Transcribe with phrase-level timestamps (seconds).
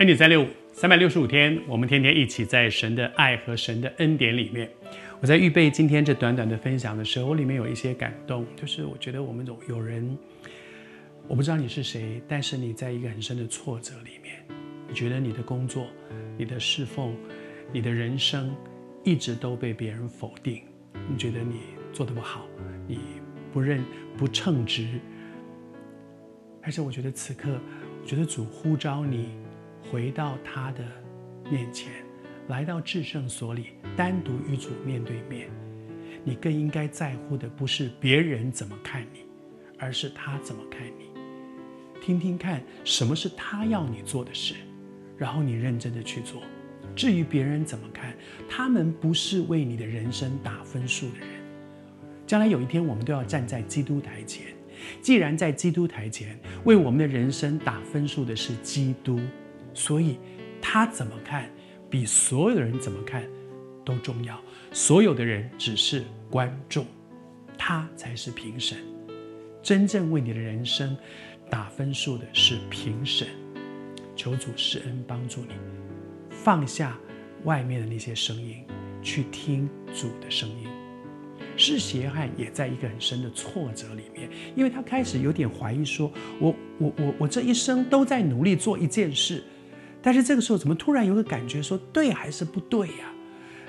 [0.00, 4.66] 恩典三六五，三百六十五天，我们天天一起在神的爱和神的恩典里面。
[5.20, 10.16] 我在预备今天这短短的分享的时候，我里面有一些感动，就是我觉得我们有有人，
[11.28, 14.36] 我不知道你是谁，但是你在一个很深的挫折里面，
[14.88, 15.86] 你觉得你的工作、
[16.38, 17.14] 你的侍奉、
[17.70, 18.56] 你的人生
[19.04, 20.62] 一直都被别人否定，
[21.10, 21.56] 你觉得你
[21.92, 22.46] 做得不好，
[22.88, 23.00] 你
[23.52, 23.84] 不认
[24.16, 24.98] 不称职，
[26.62, 27.50] 但是我觉得此刻，
[28.00, 29.28] 我觉得主呼召你
[29.90, 30.84] 回到他的
[31.50, 31.92] 面前。
[32.48, 33.66] 来到至圣所里，
[33.96, 35.48] 单独与主面对面，
[36.24, 39.20] 你更应该在乎的不是别人怎么看你，
[39.78, 41.04] 而是他怎么看你。
[42.00, 44.54] 听听看，什么是他要你做的事，
[45.16, 46.42] 然后你认真的去做。
[46.96, 48.16] 至于别人怎么看，
[48.48, 51.28] 他们不是为你的人生打分数的人。
[52.26, 54.46] 将来有一天，我们都要站在基督台前。
[55.00, 59.20] 既然在基督台前为我们的人生打分数的是基督，
[59.80, 60.18] 所以
[60.60, 61.50] 他怎么看？
[61.88, 63.24] 比所有的人怎么看
[63.82, 64.38] 都重要。
[64.72, 66.84] 所有的人只是观众，
[67.56, 68.76] 他才是评审。
[69.62, 70.94] 真正为你的人生
[71.48, 73.26] 打分数的是评审。
[74.14, 75.54] 求主施恩帮助你，
[76.28, 76.98] 放下
[77.44, 78.62] 外面的那些声音，
[79.02, 80.68] 去听主的声音。
[81.56, 89.42] 施洗约翰也在一个很深的挫折里面，因为他开始有点怀疑，说我我我我这一生都在努力做一件事。
[90.02, 93.12] 但是这个时候，怎么突然有个感觉说对还是不对呀？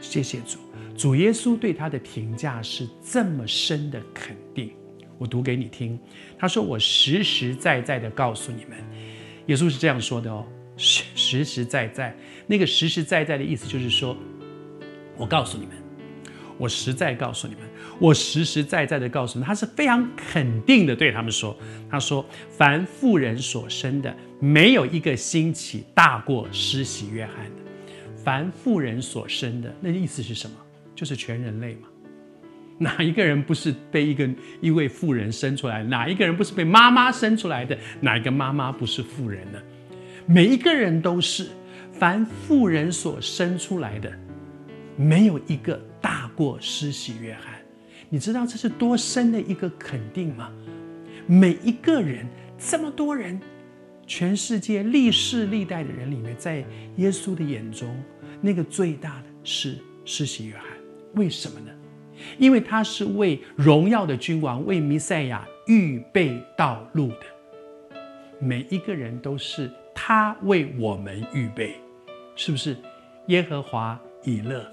[0.00, 0.58] 谢谢主，
[0.96, 4.70] 主耶稣对他的评价是这么深的肯定。
[5.18, 5.98] 我读给你听，
[6.38, 8.76] 他说：“我实实在在的告诉你们，
[9.46, 10.46] 耶稣是这样说的哦，
[10.76, 12.14] 实实实在在。
[12.46, 14.14] 那个实实在在的意思就是说，
[15.16, 15.74] 我告诉你们，
[16.58, 17.62] 我实在告诉你们，
[17.98, 21.56] 我实实在在的告诉你们，他是非常肯定的对他们说，
[21.90, 30.56] 他说：凡妇人所生的。”没有一个兴起大过施洗约翰的，凡妇人所生的，那意思是什么？
[30.94, 31.88] 就是全人类嘛。
[32.76, 34.28] 哪一个人不是被一个
[34.60, 35.82] 一位妇人生出来？
[35.82, 37.78] 哪一个人不是被妈妈生出来的？
[38.00, 39.58] 哪一个妈妈不是妇人呢？
[40.26, 41.48] 每一个人都是。
[41.98, 44.12] 凡妇人所生出来的，
[44.96, 47.54] 没有一个大过施洗约翰。
[48.08, 50.52] 你知道这是多深的一个肯定吗？
[51.26, 52.26] 每一个人，
[52.56, 53.40] 这么多人。
[54.06, 56.64] 全世界历世历代的人里面，在
[56.98, 58.00] 耶稣的眼中，
[58.40, 60.64] 那个最大的是施洗约翰。
[61.14, 61.72] 为什么呢？
[62.38, 67.22] 因为他是为荣耀的君王、为弥赛亚预备道路的。
[68.38, 71.74] 每一个人都是他为我们预备，
[72.36, 72.76] 是不是？
[73.26, 74.64] 耶和华以勒。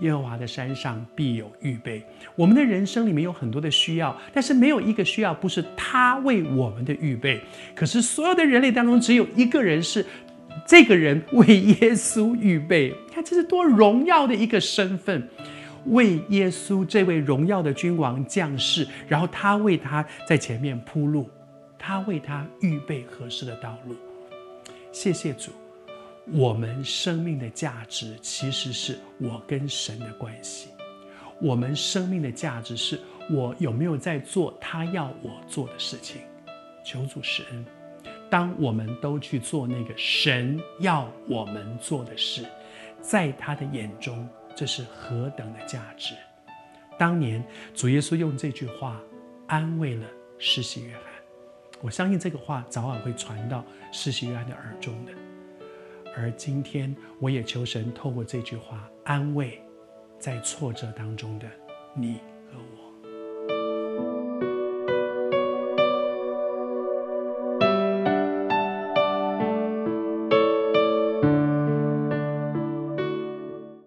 [0.00, 2.02] 耶和华的山上必有预备。
[2.34, 7.40] 我们的人生里面有很多的需要，但是没有一个需要不是他为我们的预备。
[7.74, 10.04] 可是所有的人类当中，只有一个人是
[10.66, 12.94] 这个人为耶稣预备。
[13.12, 15.28] 看，这是多荣耀的一个身份，
[15.86, 21.30] 为耶稣这位荣耀的君王降世，然后他为他在前面铺路，
[21.78, 23.94] 他为他预备合适的道路。
[24.90, 25.50] 谢谢主。
[26.32, 30.70] 我们生命的价值其实是我跟神的关系。
[31.40, 32.98] 我们生命的价值是
[33.30, 36.22] 我有没有在做他要我做的事情。
[36.84, 37.64] 求主施恩。
[38.30, 42.44] 当我们都去做那个神要我们做的事，
[43.00, 46.14] 在他的眼中，这是何等的价值。
[46.98, 49.00] 当年主耶稣用这句话
[49.46, 50.06] 安慰了
[50.38, 51.02] 施洗约翰，
[51.80, 55.12] 我相信这个话早晚会传到施洗约翰的耳中的。
[56.16, 59.60] 而今天，我也求神透过这句话安慰
[60.18, 61.46] 在挫折当中的
[61.94, 62.20] 你。